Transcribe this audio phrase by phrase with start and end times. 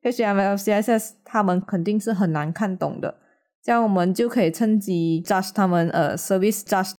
[0.00, 3.16] HTML、CSS 他们肯定是很难看懂的，
[3.60, 6.92] 这样我们就可以趁机 judge 他们呃 service judge。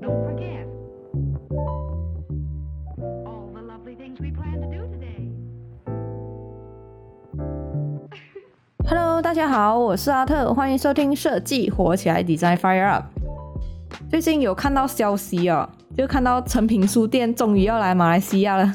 [0.00, 0.68] Don't forget
[3.24, 5.32] all the lovely things we plan to do today.
[8.88, 13.06] Hello，大家好，我是阿特，欢迎收听设计火起来 Design Fire Up。
[14.08, 18.72] 最近有看到消息哦，就看到诚品书店终于要来马来西亚了，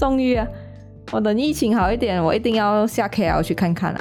[0.00, 0.48] 终于啊！
[1.12, 4.00] 我等疫情好一点，我一定要下 KL 去看看啊。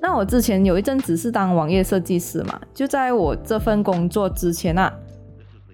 [0.00, 4.94] 那我之前有一阵子是当网页设计师嘛，就在我这份工作之前啊，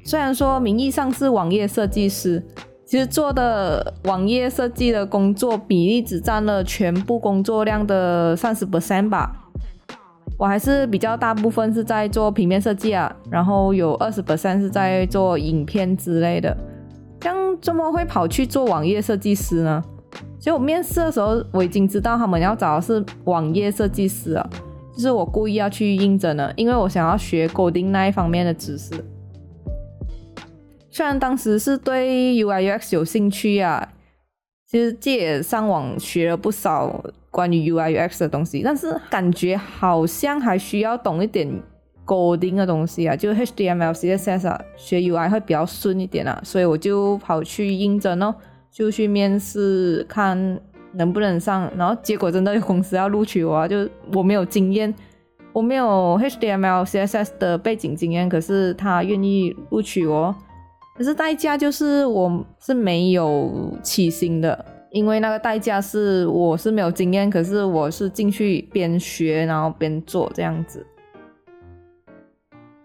[0.03, 2.43] 虽然说名义上是网页设计师，
[2.87, 9.45] 其实做的网页设计的工作比例只占了全部工作量的三十 percent 吧。
[10.39, 16.57] 我还是比较大部分是在做平面设计啊，然后有二十 percent 是在做影片之类的。
[17.21, 19.83] 这样怎么会跑去做网页设计师呢？
[20.39, 24.51] 其实我面试的时候，我已经知道他们要找的是网页设计师了，
[24.95, 29.05] 就是我故意要去应征的，因为我想要学 coding 那一方面的知识。
[30.91, 33.93] 虽然当时是对 UI UX 有兴趣啊，
[34.67, 41.49] 其实这也上网学了不少关于 UI UX 的东西，但是感觉好像还需要懂一点
[42.09, 48.35] coding 的东西啊，就 HTML、CSS 啊，学 UI 会比较顺一点啊，所以我就跑去应征哦，
[48.71, 50.59] 就去面试看
[50.95, 54.93] 能不能上，然后结果真的公司要录取我啊，就我没有经验，
[55.53, 60.35] 我没有 HTML、CSS 的背景经验，可是他愿意录取我。
[60.97, 70.85] 可是代价就是我是没有起薪的，因为那个代价是我是没有经验，可是我是进去边学然后边做这样子。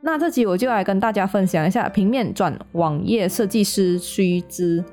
[0.06, 4.84] 那这集我就来跟大家分享一下平面转网页设计师须知，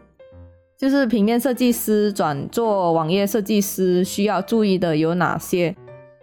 [0.79, 5.75] 就是平面设计师转做网页设计师需要注意的有哪些。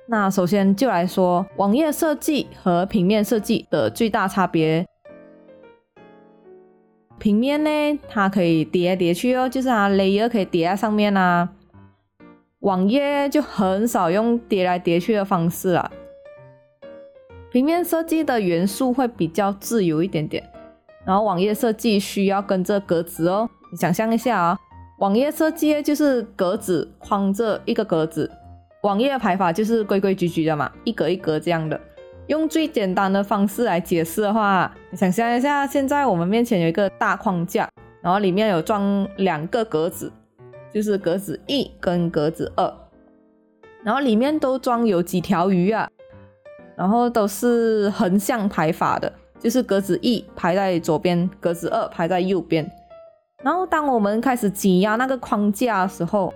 [0.08, 4.88] 那首先就来说网页设计和平面设计的最大差别。
[7.20, 11.50] 平面呢，它可以叠来叠去哦，就是它 layer 可以叠在上面啊。
[12.60, 15.92] 网页就很少用叠来叠去的方式啦。
[17.58, 20.48] 平面设计的元素会比较自由一点点，
[21.04, 23.50] 然后网页设计需要跟着格子哦。
[23.72, 24.60] 你想象一下啊，
[25.00, 28.30] 网页设计就是格子框着一个格子，
[28.84, 31.82] 网页排法就是规规矩矩的嘛，一格一格这样的。
[32.28, 37.68] 用最简单的方式来解释的话，你想象一下，现在我们面前有一个大框架，
[38.04, 40.14] 然后里面有装两个格子，
[40.72, 42.72] 就是格子一跟格子二，
[43.84, 45.90] 然后里面都装有几条鱼啊，
[46.78, 52.70] 然后都是横向排法的，就是格子一排在左边，格子二排在右边。
[53.44, 56.34] 然后当我们开始挤压那个框架的时候，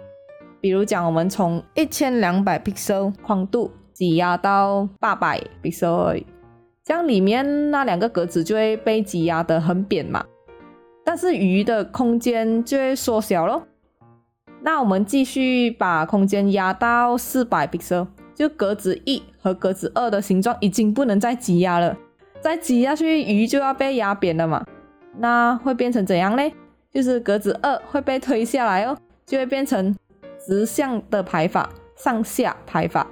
[0.59, 3.71] 比如讲我们从一千两百 pixel 宽度。
[3.93, 6.23] 挤压到八百 pixel，
[6.83, 10.25] 这样里面那两个格子就会被挤压得很扁嘛，
[11.05, 13.61] 但是鱼的空间就会缩小咯。
[14.63, 18.07] 那我们继续把空间压到四百 pixel，
[18.41, 21.95] 就格子一和格子二的形状已经不能再挤压了，
[22.39, 24.65] 再挤下去鱼就要被压扁了嘛。
[25.19, 26.41] 那会变成怎样呢？
[26.91, 28.97] 就是格子二会被推下来哦，
[29.27, 29.95] 就会变成
[30.43, 33.05] 直向的排法，上下排法。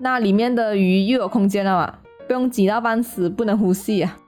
[0.00, 4.18] 那里面的鱼又有空间了嘛，不用挤到半死，不能呼吸啊。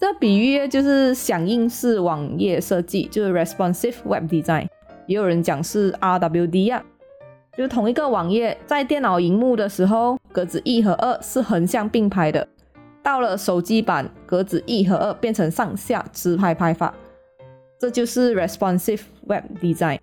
[0.00, 4.66] 这比喻就是响应式网页设计，就是 responsive web design，
[5.06, 6.82] 也有人讲是 RWD 啊。
[7.56, 12.46] 就是同一个网页在电脑荧幕的时候，格子一和二是横向并排的，
[13.02, 16.94] 到了手机版，格子一和二变成上下直排排法，
[17.78, 19.98] 这就是 responsive web design。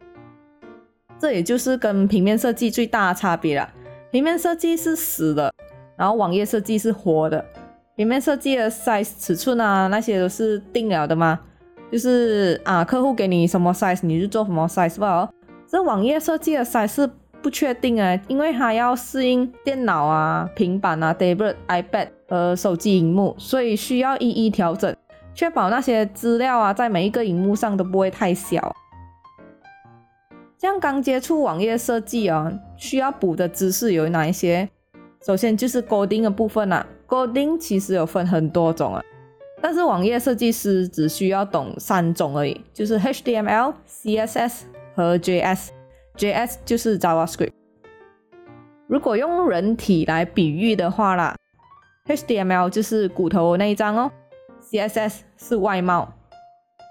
[1.19, 3.67] 这也就是跟平面设计最大的差别了。
[4.11, 5.51] 平面设计是死的，
[5.95, 7.43] 然后网页设计是活的。
[7.95, 11.39] 平面设计的 size 尺寸啊，那些都是定了的吗？
[11.91, 15.27] 就是啊，客户给你什么 size，你就做什么 size 吧。
[15.67, 17.09] 这网页设计的 size 是
[17.47, 24.93] 不确定啊，因为它要适应电脑啊、平板啊、tablet、iPad 和手机荧幕，所以需要一一调整，
[25.33, 28.75] 确保那些资料啊，在每一个荧幕上都不会太小。
[30.57, 34.67] 像刚接触网页设计啊，需要补的知识有哪一些？
[35.25, 39.01] 首先就是 coding 的部分、啊、，coding 其实有分很多种啊，
[39.61, 44.63] 但是网页设计师只需要懂三种而已，就是 HTML、CSS
[44.93, 45.69] 和 JS。
[46.17, 47.51] JS 就是 JavaScript。
[48.87, 51.35] 如果用人体来比喻的话啦
[52.07, 54.11] ，HTML 就是骨头那一张哦
[54.63, 56.11] ，CSS 是外貌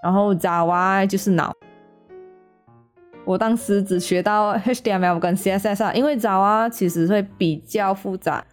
[0.02, 1.52] 然后 Java 就是脑。
[3.24, 8.44] 我当时只学到 HTML 跟 CSS 啊，因为 Java 其实会比较复杂，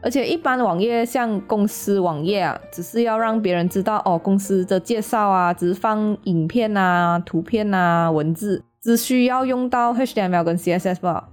[0.00, 11.28] 而且一般网页像公司网页啊，只是要让别人知道哦公司的介绍啊，只是放影片啊、图片啊、文字，只需要用到 HTML 跟 CSS 吧，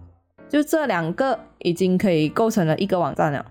[0.50, 3.46] 就这两个已经可以构成了一个网站了。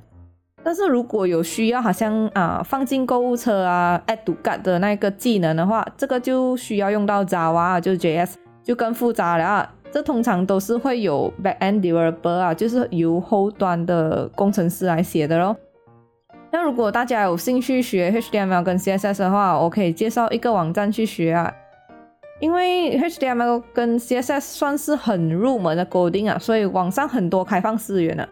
[0.64, 8.32] 但是如果有需要，好像啊放进购物车啊、add to cart 的那个技能的话，这个就需要用到 Java，就 JS。
[8.64, 9.74] 就更复杂了啊！
[9.92, 15.56] 这通常都是会有 backend developer 啊，就是由后端的工程师来写的咯。
[16.50, 21.54] 那如果大家有兴趣学 HTML 跟 CSS 的话，我可以介绍一个网站去学啊。
[22.42, 28.28] 因为 HTML 跟 CSS 算是很入门的 coding 啊，所以网上很多开放资源的。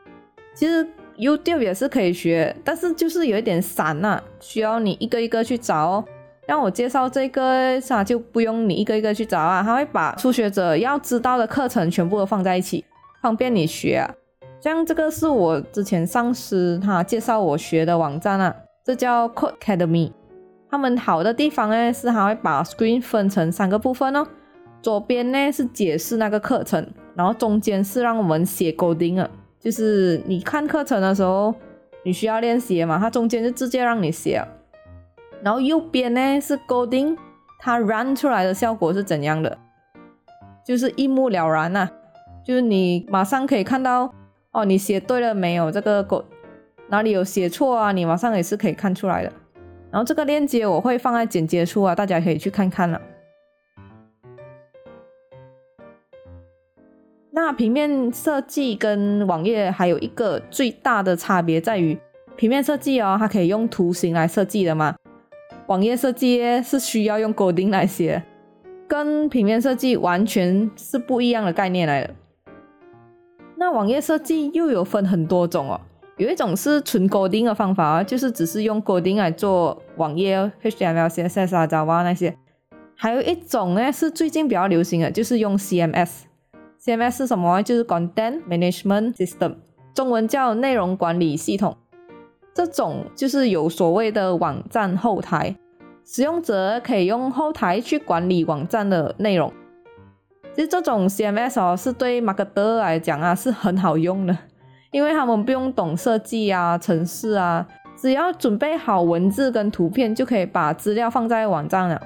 [0.53, 0.85] 其实
[1.17, 6.05] YouTube 也是可以学，但是就是有一点散呐，需要你一个一个去找哦。
[6.45, 12.85] 让我介绍这个，啥就不用你一个一个去找啊，他会把初学者要知道的课程全部都放在一起，
[13.23, 14.13] 方便你学啊。
[14.61, 18.53] 像这个是我之前上司他介绍我学的网站啊，
[18.85, 20.11] 这叫 Code Academy。
[20.71, 24.27] 他们好的地方呢是他会把 screen 分成三个部分哦，
[24.81, 29.29] 左边呢是解释那个课程，然后中间是让我们写 coding 啊，
[29.59, 31.53] 就是你看课程的时候
[32.05, 34.43] 你需要练习嘛，它中间就直接让你写。
[35.43, 37.17] 然后右边呢是 coding，
[37.59, 39.59] 它 run 出来的效果是怎样的？
[40.65, 41.89] 就是一目了然呐，
[42.45, 44.13] 就是你马上可以看到
[44.53, 45.71] 哦，你写对了没有？
[45.71, 46.25] 这个 go
[46.89, 47.91] 哪里有写错啊？
[47.91, 49.33] 你马上也是可以看出来的。
[49.91, 53.01] 然后这个链接我会放在简介处啊，大家可以去看看了。
[57.33, 61.99] 那平面设计跟网页还有一个最大的差别在于，
[62.37, 64.95] 平面设计哦，它可以用图形来设计的嘛。
[65.67, 68.23] 网页设计是需要用 coding 来写，
[68.87, 72.15] 跟平面设计完全是不一样的概念来的。
[73.57, 75.81] 那网页设计又有分很多种哦，
[76.21, 82.37] 有一种是纯 coding 的方法就是只是用 coding 来做网页，HTML、CSS 啊、Java 那些。
[82.95, 86.25] 还有一种呢是最近比较流行的，就是用 CMS。
[86.85, 87.63] CMS 是什么？
[87.63, 89.55] 就是 Content Management System，
[89.95, 91.75] 中文叫内容管理系统。
[92.53, 95.57] 这种就是有所谓的网站后台，
[96.05, 99.51] 使用者可以用后台去管理网站的内容。
[100.55, 104.37] 其实这种 CMS 哦，是对 marketer 来讲啊是很好用的，
[104.91, 107.67] 因为他们不用懂设计啊、程式啊，
[107.97, 112.01] 只要准备好文字跟图片，就可以把资料放在网站了。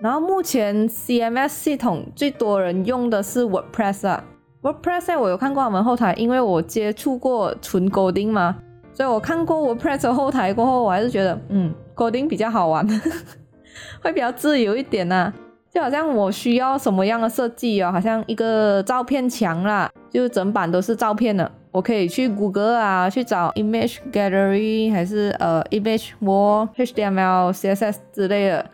[0.00, 4.24] 然后目前 CMS 系统最多人用的是 WordPress 啊。
[4.62, 8.56] WordPress 我有看过他们后台，因为我接触过纯 coding 嘛，
[8.92, 12.86] 所以我看过 WordPress 后台过后，我还是觉得，嗯，coding 比较好玩，
[14.02, 15.32] 会比较自由一点呐。
[15.76, 28.64] 就好像我需要什么样的设计哦，好像一个照片墙啦，就整版都是照片的，我可以去谷歌啊，去找 image gallery 还是呃 image wall HTML CSS 之类的。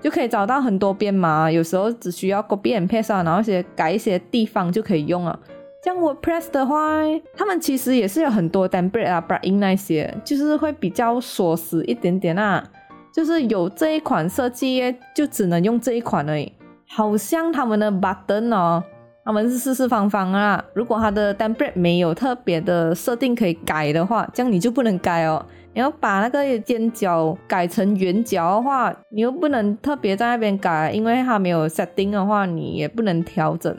[0.00, 5.38] 就可以找到很多编码，有时候只需要 copy and paste 啊，然后一些改一些地方就可以用了。
[5.84, 7.02] 像 WordPress 的话，
[7.36, 12.68] 他们其实也是有很多 template 啊、plugin 那些，就是会比较锁死一点点啊。
[13.12, 16.50] 就是有这一款设计，就只能用这一款而已。
[16.88, 18.82] 好像他们的 button 哦，
[19.24, 20.62] 他们是四四方方啊。
[20.74, 25.44] 如果它的 template 没有特别的设定可以改的话，这样你就不能改哦。
[25.74, 33.74] 你要把那个尖角改成圆角的话，你又不能特别在那边改，因为它没有 setting 的话，你也不能调整。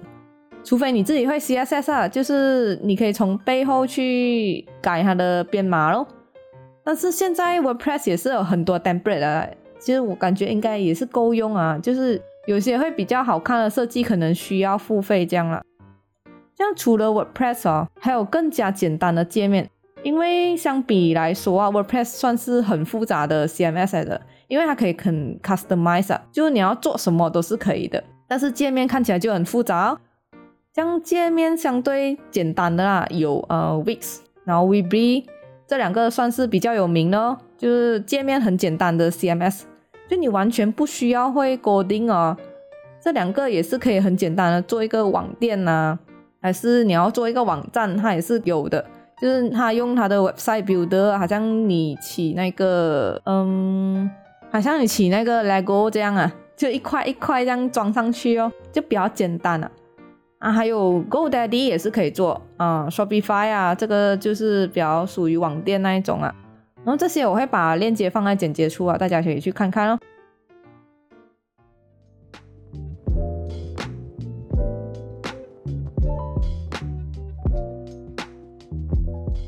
[0.63, 6.07] 除非你自己会 CSS 啊，就是你可以从背后去改它的编码咯。
[6.83, 11.77] 但是现在 WordPress 也是有很多 template 的，其实我感觉应该也是够用啊。
[11.77, 15.63] 就是有些会比较好看的设计，可能需要付费这样了。
[16.57, 19.69] 像除了 WordPress 哦，还有更加简单的界面。
[20.03, 28.03] 因为相比来说啊，WordPress 算是很复杂的 CMS 来的，因为它可以很 customize 啊，就是你要做什么都是可以的。
[28.27, 29.97] 但是界面看起来就很复杂。
[30.75, 35.23] 像界面相对简单的啦，有呃 Wix，然后 Weebly
[35.67, 39.61] 这两个算是比较有名的，就是界面很简单的 CMS，
[40.09, 42.37] 就你完全不需要会 coding 哦。
[43.01, 45.97] 这两个也是可以很简单的做一个网店呐，
[46.41, 48.85] 还是你要做一个网站，它也是有的。
[49.21, 54.09] 就是它用它的 website builder，好像你起那个，嗯，
[54.51, 59.71] 好像你起那个 Lego 这样啊，就一块一块这样装上去哦，就比较简单了。
[60.43, 66.35] 啊，还有 Go Daddy 也是可以做，啊，Shopify 啊，这个就是比较属于网店那一种啊，
[66.83, 69.97] 然后这些我会把链接放在简介处啊，大家可以去看看哦。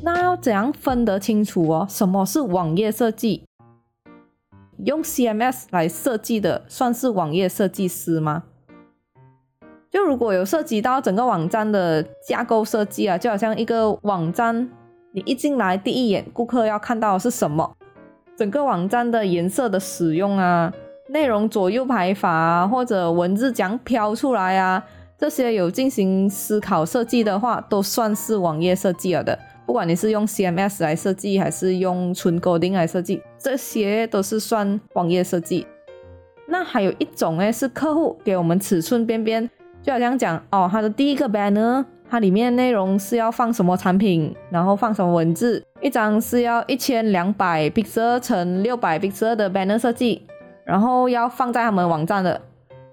[0.01, 3.43] 那要怎样分得清楚哦，什么是网页设计？
[4.85, 8.43] 用 CMS 来设计的算是网页设计师吗？
[9.95, 14.69] 就如果有涉及到整个网站的架构设计啊，就好像一个网站，
[15.13, 17.73] 你一进来第一眼，顾客要看到的是什么？
[18.35, 20.69] 整个网站的颜色的使用啊，
[21.07, 24.83] 内容左右排法啊，或者文字怎样飘出来啊，
[25.17, 29.39] 这些有进行思考设计的话，都算是网页设计了的。
[29.65, 35.65] 不管你是用 CMS 来设计，还是用纯 coding 来设计，这些都是算网页设计。
[36.49, 39.49] 那还有一种呢，是客户给我们尺寸边边，
[39.85, 50.23] 就好像讲哦，它的第一个 banner，它里面内容是要放什么产品，然后放什么文字，一张是要一千两百 pixel 乘六百 pixel 的 banner 设计，
[50.65, 52.41] 然后要放在他们网站的，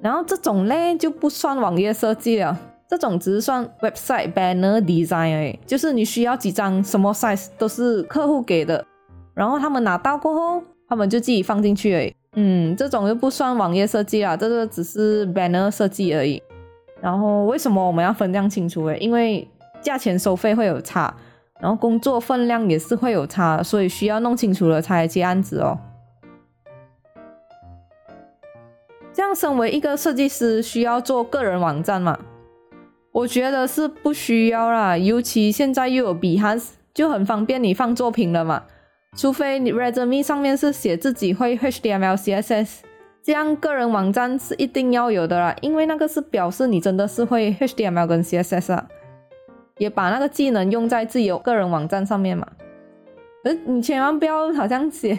[0.02, 2.58] 然后这种嘞就不算网页设计了。
[2.86, 8.84] 这种只是算 website banner design 哎，就是你需要几张什么 size 都是客户给的，
[9.32, 16.42] 然后他们拿到过后，他们就自己放进去哎，嗯，这种就不算网页设计啦，这个只是 banner 设计而已。
[17.02, 18.96] 然后为什么我们要分这样清楚哎？
[18.98, 19.46] 因为
[19.80, 21.12] 价钱收费会有差，
[21.60, 25.76] 然后工作分量也是会有差，所以需要弄清楚了才接案子哦。
[29.12, 32.16] 这样，身为一个设计师，需要做个人网站嘛？
[33.10, 38.62] 我觉得是不需要啦，尤其现在又有 Behance，就很方便你放作品了嘛。
[39.18, 42.76] 除非你 resume 上面是写自己会 HTML、CSS，
[43.22, 48.88] 这样个人网站是一定要有的啦，因为那个是表示你真的是会 HTML 跟 CSS 啊，
[49.78, 52.46] 也把那个技能用在自己个人网站上面嘛。
[53.44, 55.18] 呃，你千万不要好像写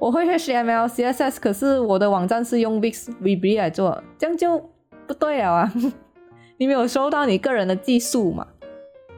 [0.00, 4.58] 我会 HTML、CSS，可是我的网站是用 Wix、VB 来做，这样就
[5.06, 5.72] 不对了啊。
[6.58, 8.46] 你没有收到你个人的技术嘛？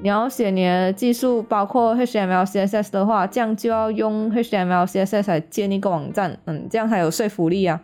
[0.03, 7.81] 你要写你的技术，包括 HTML、CSS 的话，这样就要用 HTML、CSS 来建一个网站，嗯，这样才有说服力啊。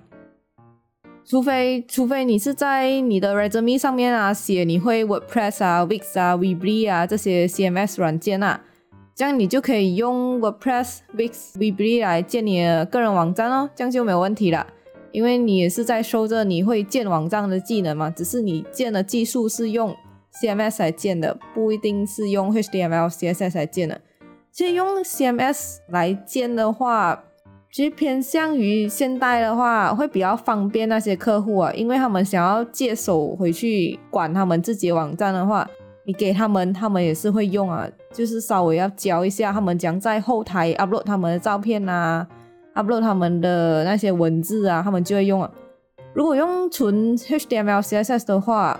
[1.24, 8.60] 除非除非你是在你的 resume 上面啊写你会 WordPress 啊、Wix 啊、Weebly 啊这些 CMS 软件啊，
[9.14, 14.66] 这样你就可以用 WordPress、Wix、Weebly 来建你的个人网站哦，这样就没有问题了。
[15.12, 19.94] 因为你也是在收着你会建网站的技能嘛，只是你建的技术是用
[20.40, 24.00] CMS 来建的，不一定是用 HTML、CSS 来建的。
[24.50, 27.24] 其实用 CMS 来建的话，
[27.72, 35.66] 其实偏向于现代的话，会比较方便那些客户啊，因为他们想要接手回去管他们自己的网站的话，
[36.04, 42.28] 你给他们，他们也是会用啊，就是稍微要教一下他们将在后台 upload 他们的照片啊。
[42.74, 45.50] upload 他们的那些文字啊，他们就会用啊。
[46.12, 48.78] 如果用纯 HTML、CSS 的话，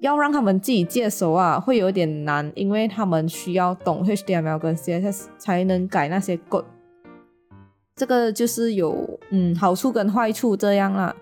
[0.00, 6.40] 要让他们自己接手啊，会有点难，因为他们需要懂 HTML 跟 CSS 才能改那些。
[7.98, 11.14] 这个就是有嗯好处跟坏处这样啦。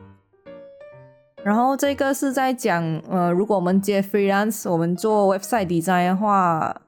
[1.43, 6.83] 然后这个是在讲呃，如果我们接 freelance，我们做 website design 的话。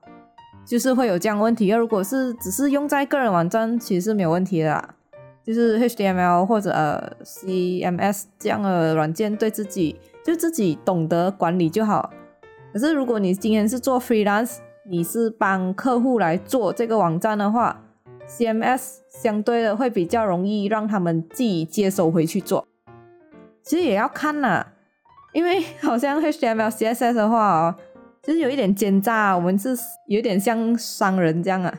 [0.66, 4.94] 就是会有这样问题，如果是只是用在个人网站，其实是没有问题的啦，
[5.42, 12.10] 就是 HTML 或者呃 CMS 这样的软件，对自己就自己懂得管理就好。
[12.70, 17.84] 可是如果你今天是做 freelance，你是帮客户来做这个网站的话
[18.28, 22.66] ，CMS 相对的会比较容易让他们自己接手回去做。
[23.62, 24.74] 其实也要看啦，
[25.32, 27.74] 因为好像 HTML、CSS 的话哦。
[28.20, 29.74] 就是有一点奸诈，我们是
[30.06, 31.72] 有点像商人这样啊，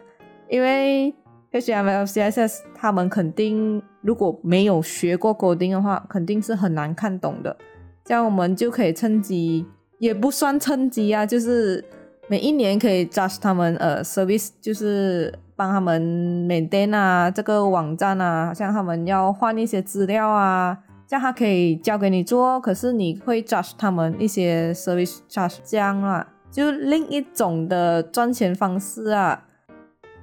[0.49, 1.13] 因为
[1.51, 7.55] HTML、CSS 他们肯定如果没有学过 coding 的话，肯定是很难看懂的。
[8.03, 9.63] 这样我们就可以趁机，
[9.99, 11.85] 也不算趁机啊，就是
[12.27, 26.25] 每一年可以 just 他们呃 service，就是帮他们缅甸啊这个网站啊，好像他们要换一些资料啊，这样他可以交给你做，可是你会 just 他们一些 service charge 这样啦。
[26.49, 29.43] 就另一种的赚钱方式啊，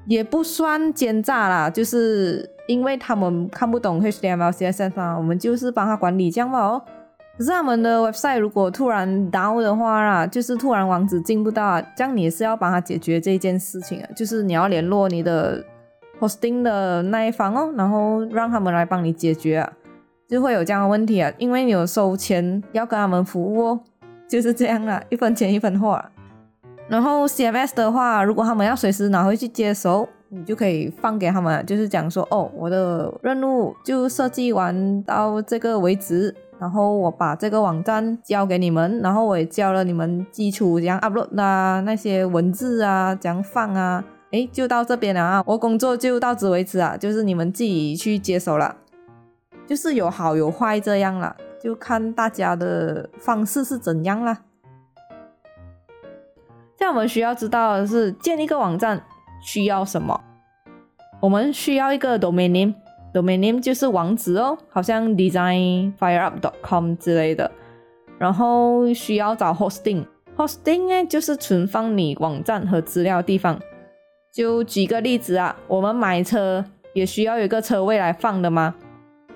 [0.06, 6.82] 也不算奸诈啦，就是因为他们看不懂 HTML、CSS 嘛，我们就是帮他管理这样嘛哦。
[7.38, 15.62] 可是他们的 website 如果突然 down 的话啦，就是突然网址进不到啊，这样你是要帮他解决这件事情啊，就是你要联络你的
[16.18, 19.72] hosting 的那一方哦，然后让他们来帮你解决啊，
[20.26, 23.80] 就会有这样的问题啊，因为你有收钱要跟他们服务哦，
[24.26, 26.02] 就是这样啊， 一分钱一分货。
[26.88, 48.76] 然后 CMS 的话，如果他们要随时拿回去接手，你就可以放给他们，就是讲说，哦，我的任务就设计完到这个为止，然后我把这个网站交给你们，然后我也教了你们基础怎样 upload 啊，那些文字啊怎样放啊诶，就到这边了啊，我工作就到此为止啊，就是你们自己去接手了，
[49.66, 54.38] 就是有好有坏这样了，就看大家的方式是怎样啦。
[56.76, 59.02] 在我们需要知道的是，建一个网站
[59.40, 60.20] 需要什么？
[61.20, 62.74] 我们需要一个 domain name
[63.16, 67.50] domain name 就是网址哦，好像 designfireup.com 之类的。
[68.18, 73.60] 然后需要找 hosting，hosting 呢就是存放你网站和资料的地方。
[74.32, 78.74] 就举个例子啊，我们买车也需要有一个车位来放的吗？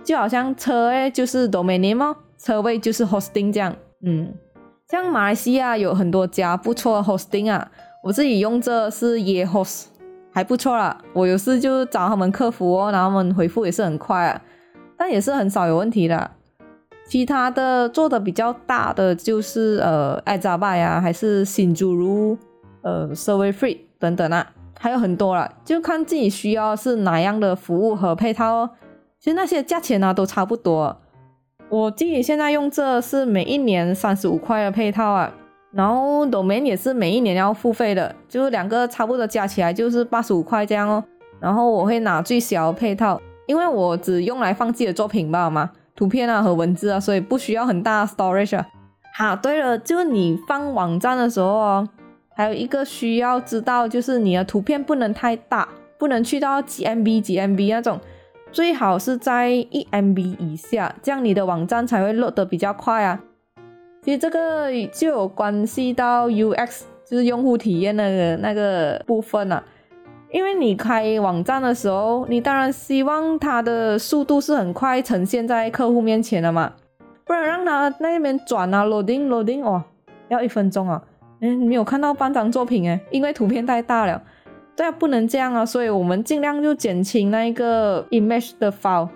[0.02, 3.74] 就好像车诶就是 domain name 哦，车位就是 hosting 这样。
[4.02, 4.32] 嗯，
[4.88, 7.70] 像马来西亚有很多家不错的 hosting 啊，
[8.02, 9.88] 我自己用这是 Yehost
[10.32, 10.96] 还不错啦。
[11.12, 14.42] 我有事就找他们客服哦，然后他们回复也是很快啊，
[14.96, 16.30] 但也是很少有问题的。
[17.06, 22.38] 其他的做的比较大的就是呃爱扎拜呀，还是新诸如
[22.82, 24.46] 呃 Survey Free 等等啊。
[24.78, 28.70] 还有很多了，就看自己需要是哪样的服务和配套哦。
[29.18, 30.96] 其实那些价钱呢都差不多。
[31.68, 35.30] 我自己现在用这是每一年三十五块的配套啊，
[35.72, 41.02] 然后 domain 也是每一年要付费的，就是两个差不多加起来就是八十五块这样哦。
[41.38, 48.66] 然后我会拿最小配套，因为我只用来放自己的作品吧嘛，图片啊和文字啊，所以不需要很大 storage 啊。
[49.14, 51.88] 好，对了，就是你放网站的时候哦。
[52.32, 58.00] 还有一个需要知道，就是你的图片不能太大，不能去到几 MB 几 MB 那种，
[58.50, 63.20] 最好是在一 MB 以下，这样你的网站才会 load 得比较快啊。
[64.02, 69.62] 其实这个就有关系到 UX，就是用户体验的那个部分啊。
[70.32, 76.72] 因为你开网站的时候，你当然希望它的速度是很快呈现在客户面前的嘛，
[77.24, 79.82] 不然让他那边转啊，loading loading 哦，
[80.28, 81.02] 要一分钟啊。
[81.40, 84.22] 嗯，没有看到半张作品诶，因为图片太大了。
[84.76, 89.08] 对啊，不能这样啊，所以我们尽量就减轻那一个 image 的 file。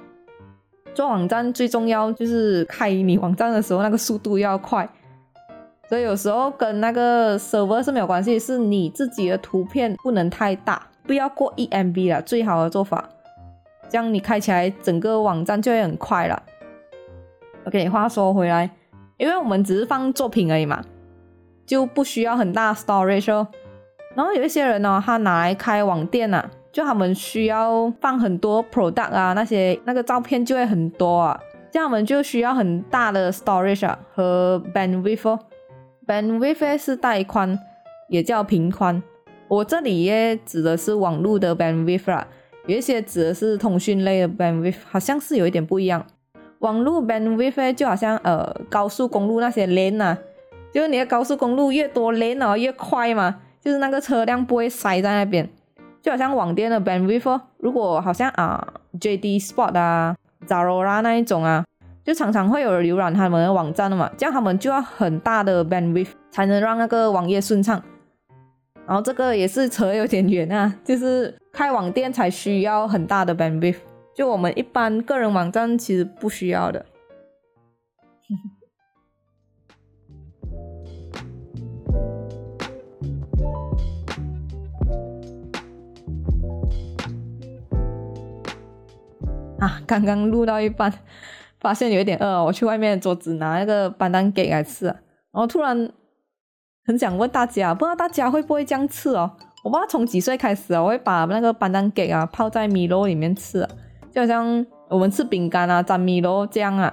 [0.95, 4.89] 做网站最重要就是开你网站的时候那个速度要快，
[5.89, 13.09] 所以有时候跟那个 server 是没有关系，是你自己的图片不能太大，不要过一 MB 了，最好的做法，
[13.89, 16.43] 这样你开起来整个网站就会很快了。
[17.67, 18.71] OK，话说回来，
[19.17, 20.83] 因为我们只是放作品而已嘛。
[21.67, 23.49] 就不需要很大 storage 哦。
[24.15, 35.39] 然后有一些人呢，他拿来开网店啊，就他们需要放很多 product 啊，那些那个照片就会很多啊，这样我们就需要很大的 storage 啊和 bandwidth。
[36.05, 37.57] bandwidth 是带宽，
[38.09, 39.01] 也叫频宽。
[39.47, 42.27] 我这里也指的是网络的 bandwidth 啦，
[42.67, 46.05] 有一些指的是通讯类的 bandwidth，好像是有一点不一样。
[46.59, 50.19] 网络 bandwidth 就好像呃高速公路那些 lane 啊。
[50.73, 55.49] 就是你的高速公路越多，lane 哦越快嘛，就是那个车辆不会塞在那边。
[56.05, 60.15] 就好像网店的 bandwidth，如果好像啊 JD Sport 啊、
[60.47, 61.65] Zalora 那一种啊，
[62.05, 67.83] 就常常会有人浏览他们的网站的嘛，这样他们就要很大的 bandwidth 才能让那个网页顺畅。
[68.87, 73.79] 然后这个也是扯有点远啊，就是开网店才需要很大的 bandwidth，
[74.15, 76.85] 就我们一般个人网站其实不需要的。
[89.59, 90.93] 啊，刚刚录到一半，
[91.61, 94.97] 发现有点饿，我去外面桌子拿那个班丹给来吃，然
[95.33, 95.91] 后突然
[96.87, 99.31] 很想问大家，不知道大家会不会这样吃哦？
[99.63, 103.67] 我不知道从几岁开始啊，我会把那个班丹给啊泡在米露里面吃，
[104.13, 106.93] 就好像我们吃饼干啊沾米露这样啊，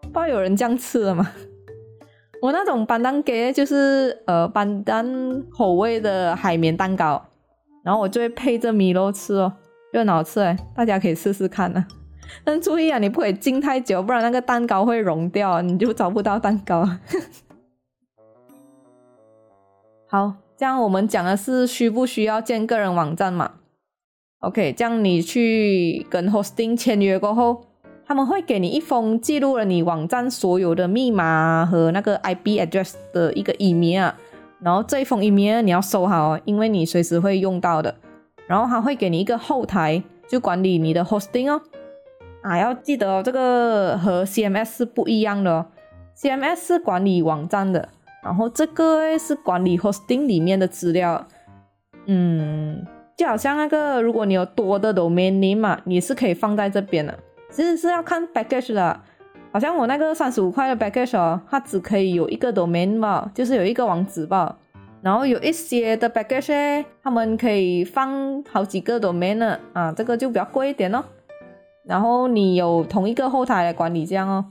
[0.00, 1.30] 不知道有人这样吃了吗？
[2.40, 5.06] 我那种班丹给就是呃班丹
[5.50, 7.22] 口味的海绵蛋糕，
[7.84, 9.52] 然后我就会配着米露吃哦。
[9.92, 11.86] 就很好吃哎，大家可以试试看呢。
[12.44, 16.88] 但注意啊，你不可以浸太久，不然那个蛋糕会融掉，你就找不到蛋糕。
[20.08, 23.52] 好，这样我们讲的是需不需要建个人网站嘛
[24.40, 27.66] ？OK，这样你去跟 hosting 签约过后，
[28.06, 34.12] 他们会给你一封记录了你网站所有的密码和那个 IP address 的一个 email，
[34.60, 37.94] 然后这一封 email 你要收好哦，因为你随时会用到的。
[38.52, 41.58] 然后他会给你一个后台，就管理你的 hosting 哦。
[42.42, 45.66] 啊，要记得哦，这个和 CMS 是不一样的哦。
[46.14, 47.88] CMS 是管理网站的，
[48.22, 51.26] 然后这个是管理 hosting 里面的资料。
[52.04, 52.86] 嗯，
[53.16, 57.18] 就好像那个，如果你有多的 domain name 嘛，你是可以放在这边的。
[57.48, 59.00] 其实是要看 package 的，
[59.50, 64.58] 好像我那个三十五块的 package 哦，它只可以有一个 domain 吧，就是有一个网址吧。
[65.02, 71.04] 然后有一些的 package 他们可以放好几个 domain 的啊，这个就比较贵一点哦。
[71.84, 74.44] 然后你有同一个后台来管理这样哦。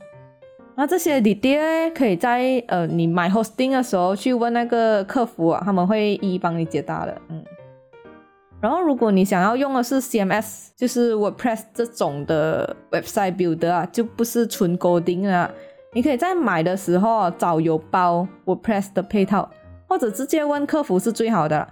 [0.75, 7.21] 那这些 detail 可以在呃你买 hosting 的时候去问那个客服，他们会一一帮你解答的。
[7.29, 7.43] 嗯。
[8.59, 15.49] 然后如果你想要用的是 CMS，就是 WordPress 这种的 website builder 啊，就不是纯 coding 啊。
[15.93, 19.49] 你可以在买的时候找有包 WordPress 的配套，
[19.91, 21.67] 或者直接问客服是最好的。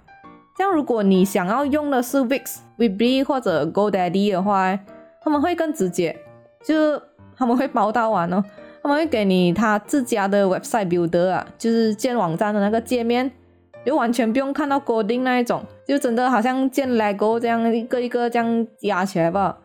[0.58, 4.78] 像如果你想要用的是 Wix、Weeb 或者 GoDaddy 的话，
[5.22, 6.14] 他们会更直接，
[6.62, 7.00] 就
[7.34, 8.44] 他们会包到完哦。
[8.82, 13.32] 他们会给你他自家的 website builder 啊，就是建网站的那个界面，
[13.86, 19.56] 就完全不用看到 coding 那一种，就真的好像建 Lego 这样一个一个这样加起来吧。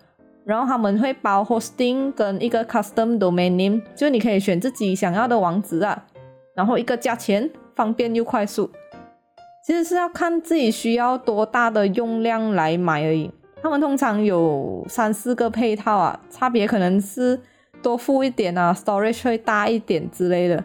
[0.46, 6.06] 然后他们会包 hosting 跟一个 custom domain name，就你可以选自己想要的网址啊，
[6.56, 8.72] 然后一个价钱方便又快速。
[9.66, 13.32] 其实是要看自己需要多大的用量来买而已。
[13.62, 17.40] 他们通常有三四个配套啊，差别可能是。
[17.84, 20.64] 多付一点啊，storage 会大一点之类的。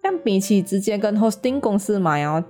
[0.00, 2.42] 但比起直接跟 hosting 公司买哦，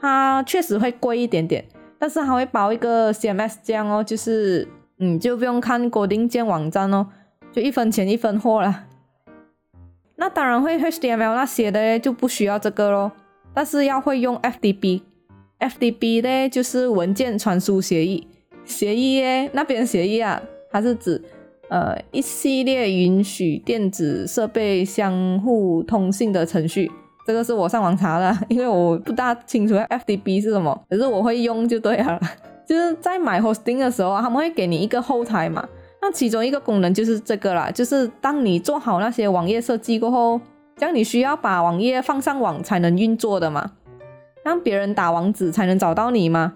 [0.00, 1.64] 它确实会贵一点点。
[1.96, 4.66] 但是它会包一个 CMS 这样哦，就是
[4.98, 7.06] 嗯，就不用看固定建网站哦，
[7.52, 8.86] 就一分钱一分货了。
[10.16, 13.12] 那当然会 HTML 那些的就不需要这个咯，
[13.56, 15.00] 但是要会用 FTP。
[15.58, 18.28] FTP 呢就是文件传输协议，
[18.66, 20.40] 协议耶，那边协议啊，
[20.70, 21.20] 它是指。
[21.68, 26.88] 呃，一系列允许电子设备相互通信的程序，
[27.26, 32.20] 这个是我上网查的， 因为我不大清楚 FTP 是什么，可是我会用就对了。
[32.64, 35.68] 就是在买 hosting 的时候，他们会给你一个后台嘛，
[36.00, 40.40] 那其中一个功能就是这个啦，就是当你做好那些网页设计过后，
[40.78, 43.72] 这样你需要把网页放上网才能运作的嘛，
[44.44, 46.54] 让别人打网址才能找到你吗？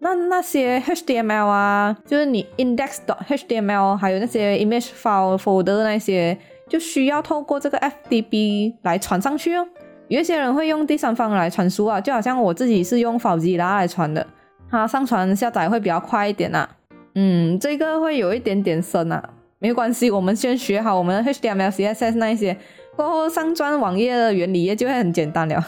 [0.00, 9.66] 那那些 HTML 啊，就是你 index.html，还有那些 image file folder 那些，就需要透过这个 FTP 来传上去哦。
[10.06, 14.26] 有一些人会用第三方来传输啊，就好像我自己是用 f i 拉来传的，
[14.70, 16.66] 它上传下载会比较快一点呐。
[17.14, 19.22] 嗯，这个会有一点点深啊，
[19.58, 22.56] 没关系，我们先学好我们的 HTML、CSS 那一些，
[22.98, 25.64] 过后上传网页的原理也就会很简单了。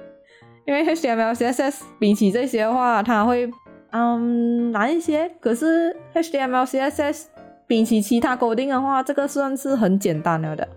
[0.66, 3.50] 因为 HTML、CSS 比起这些的话，它会。
[3.92, 5.30] 嗯，难一些。
[5.40, 7.26] 可是 HTML、CSS
[7.66, 10.68] 比起其他 coding 的话，这个算是很简单了的。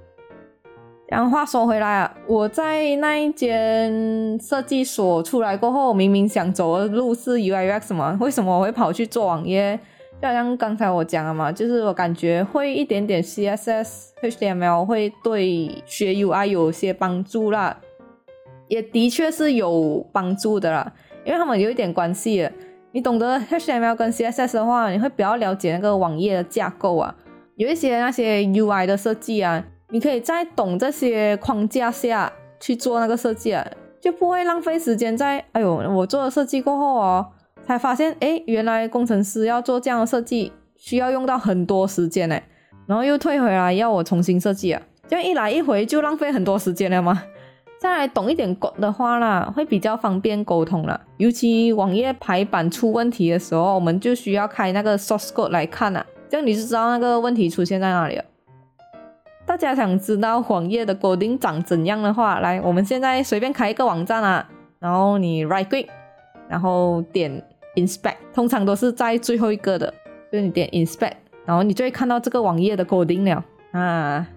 [1.08, 9.78] 然后话说回来啊，我在那一间设计所出来过后，明明想走的路是 UIUX 嘛，为什么我会跑去做网页？
[10.22, 17.80] 就好像刚才我讲了嘛，就是我感觉会一点点 CSS、HTML 会对学 UI 有些帮助啦，
[18.68, 20.92] 也的确是有帮助的啦，
[21.24, 22.50] 因为他们有一点关系。
[22.92, 27.16] 你懂得 HTML 跟 CSS 的话，你会比较了解那个网页的架构啊，
[27.56, 33.66] 有一些那些 UI 的设计啊，你可以在懂这些框架下去做那个设计啊，
[34.02, 37.28] 就不会浪费时间在哎呦，我做了设计过后哦，
[37.70, 42.36] 才发现哎，原来工程师要做这样的设计需要用到很多时间呢，
[42.88, 47.22] 然后又退回来要我重新设计啊，这样一来一回就浪费很多时间了吗？
[47.80, 51.00] 再来懂一点沟的话啦，会比较方便沟通了。
[51.18, 58.26] 尤其网页排版出问题的时候，我们就需要开那个 source code 来看啊，这样你就知道那个问题出现在哪里了。
[59.46, 65.86] 大家想知道网页的 Go 顶长怎样的话，来，我们现在随便开一个网站啊，然后你 right click，
[66.48, 67.44] 然后点
[67.88, 69.94] inspect，通常都是在最后一个的，
[70.32, 71.14] 就你点 inspect，
[71.46, 74.28] 然后你就会看到这个网页的 coding 了啊。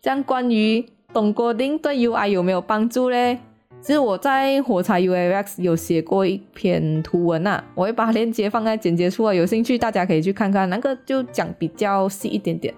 [0.00, 3.38] 这样关于懂 coding 对 UI 有没有帮助嘞？
[3.82, 12.74] 其实我在火柴 UX 有写过一篇图文呐，我会把链接放在简介处啊，有兴趣大家可以去看看，那个就讲比较细一点点。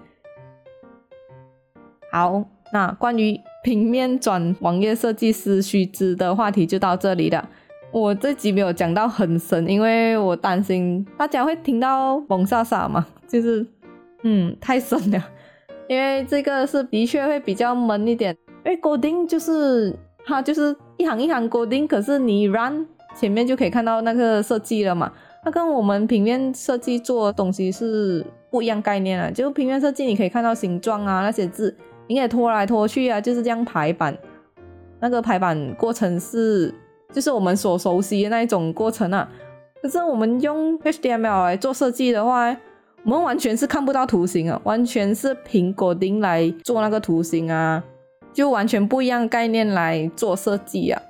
[2.11, 7.49] 好，那关于平面转网页设计师须知的话题就到这里了。
[7.93, 13.63] 我这集没有讲到很深，因为我担心大家会听到蒙萨萨嘛，就是
[14.23, 15.23] 嗯太深了。
[15.87, 25.13] 因为这个是的确会比较闷一点，因为 coding 就是它就是一行一行 coding，可是你 run 前面就可以看到那个设计了嘛。
[25.43, 29.31] 它跟我们平面设计做的东西是不一样概念了。
[29.31, 31.77] 就平面设计你可以看到形状啊那些字，
[32.07, 34.17] 你可以拖来拖去啊，就是这样排版。
[34.99, 36.73] 那个排版过程是
[37.13, 39.29] 就是我们所熟悉的那一种过程啊。
[39.81, 42.53] 可是我们用 HTML 来做设计的话。
[43.05, 47.83] 我们完全是看不到图形啊，完全是苹果钉来做那个图形啊，
[48.31, 51.01] 就完全不一样概念来做设计啊。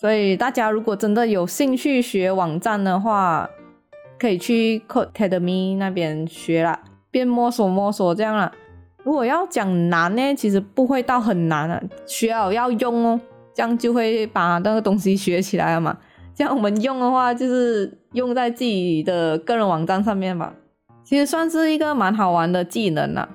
[0.00, 3.48] 所以大家如果真的有兴趣学网站的话，
[4.18, 6.80] 可以去 Code Academy 那边学啦，
[7.12, 8.50] 边摸索摸索这样啦。
[9.04, 13.20] 如果要讲难呢，其实不会到很难啊，学好要用哦，
[13.58, 15.98] 这样就会把那个东西学起来了嘛。
[16.32, 20.54] 这样我们用的话，就是用在自己的个人网站上面吧。
[21.02, 23.28] 其实算是一个蛮好玩的技能啦。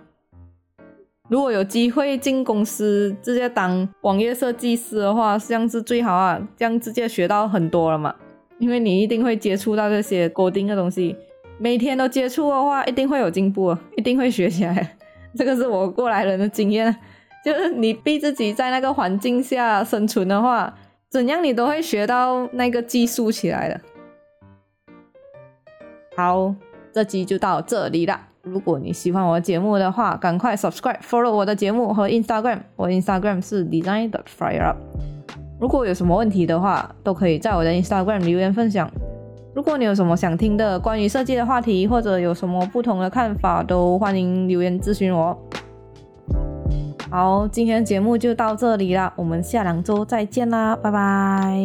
[1.27, 8.15] 如果有机会进公司直接当网页设计师的话，这样是最好啊，这样直接学到很多了嘛。
[8.59, 11.17] 因为你一定会接触到这些固定的东西，
[11.57, 14.95] 每天都接触的话，一定会有进步，一定会学起来。
[15.36, 16.95] 这个是我过来人的经验，
[17.43, 20.73] 就是你逼自己在那个环境下生存的话，
[21.10, 23.82] 怎样你都会学到那个技术起来的。
[26.15, 26.56] 好，
[26.93, 28.19] 这集就到这里了。
[28.43, 34.77] 如果你喜欢我的节目的话，赶快 subscribe follow 我的节目和 Instagram，我 Instagram 是 design 的 fire up。
[35.60, 38.89] 如果有什么问题的话，都可以在我的 Instagram 留言分享。
[39.56, 45.38] 如果你有什么想听的关于设计的话题，或者有什么不同的看法，都欢迎留言咨询我。
[47.13, 51.56] 好，今天节目就到这里啦，我们下两周再见啦，拜拜。